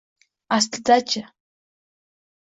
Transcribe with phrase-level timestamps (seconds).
[0.55, 1.21] Aslida-chi?!